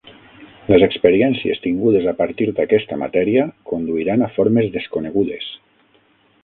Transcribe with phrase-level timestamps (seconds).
[0.73, 5.53] Les experiències tingudes a partir d'aquesta matèria conduiran a formes desconegudes.